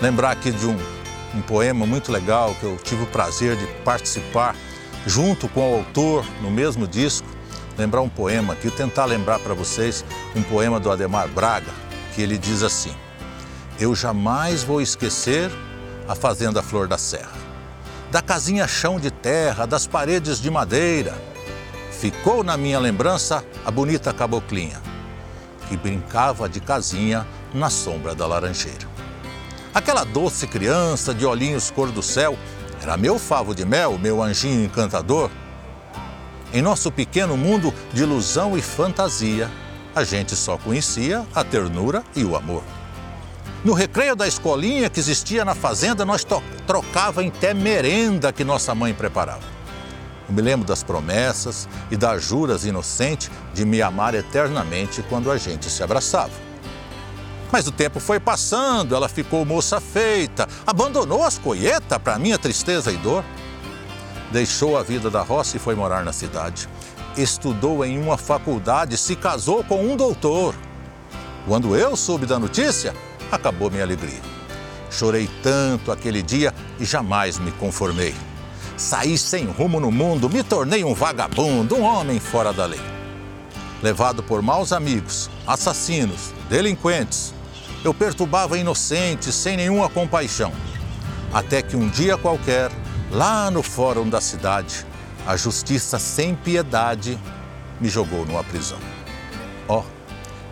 [0.00, 0.76] lembrar aqui de um,
[1.34, 4.54] um poema muito legal que eu tive o prazer de participar
[5.06, 7.26] junto com o autor no mesmo disco.
[7.78, 10.04] Lembrar um poema aqui, tentar lembrar para vocês
[10.34, 11.72] um poema do Ademar Braga,
[12.14, 12.94] que ele diz assim:
[13.78, 15.50] Eu jamais vou esquecer
[16.08, 17.36] a Fazenda Flor da Serra,
[18.10, 21.14] da casinha chão de terra, das paredes de madeira.
[21.90, 24.80] Ficou na minha lembrança a bonita caboclinha,
[25.68, 28.95] que brincava de casinha na sombra da laranjeira.
[29.76, 32.38] Aquela doce criança de olhinhos cor do céu
[32.82, 35.30] era meu favo de mel, meu anjinho encantador.
[36.50, 39.50] Em nosso pequeno mundo de ilusão e fantasia,
[39.94, 42.62] a gente só conhecia a ternura e o amor.
[43.62, 46.26] No recreio da escolinha que existia na fazenda, nós
[46.66, 49.44] trocava em té merenda que nossa mãe preparava.
[50.26, 55.36] Eu me lembro das promessas e das juras inocentes de me amar eternamente quando a
[55.36, 56.45] gente se abraçava.
[57.50, 62.92] Mas o tempo foi passando, ela ficou moça feita, abandonou as colheitas para minha tristeza
[62.92, 63.24] e dor.
[64.32, 66.68] Deixou a vida da roça e foi morar na cidade.
[67.16, 70.54] Estudou em uma faculdade, se casou com um doutor.
[71.46, 72.94] Quando eu soube da notícia,
[73.30, 74.20] acabou minha alegria.
[74.90, 78.14] Chorei tanto aquele dia e jamais me conformei.
[78.76, 82.80] Saí sem rumo no mundo, me tornei um vagabundo, um homem fora da lei.
[83.82, 87.32] Levado por maus amigos, assassinos, delinquentes,
[87.84, 90.52] eu perturbava inocentes sem nenhuma compaixão.
[91.32, 92.70] Até que um dia qualquer,
[93.10, 94.86] lá no fórum da cidade,
[95.26, 97.18] a justiça sem piedade
[97.80, 98.78] me jogou numa prisão.
[99.68, 99.84] Ó, oh,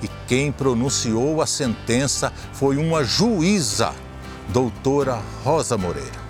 [0.02, 3.94] e quem pronunciou a sentença foi uma juíza,
[4.48, 6.24] doutora Rosa Moreira.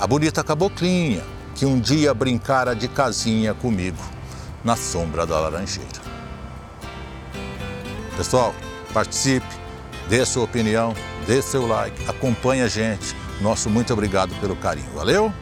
[0.00, 1.22] A bonita caboclinha,
[1.54, 4.02] que um dia brincara de casinha comigo
[4.64, 6.00] na sombra da laranjeira.
[8.16, 8.54] Pessoal,
[8.94, 9.46] participe,
[10.10, 10.92] dê sua opinião,
[11.26, 13.14] dê seu like, acompanhe a gente.
[13.40, 14.90] Nosso muito obrigado pelo carinho.
[14.92, 15.32] Valeu?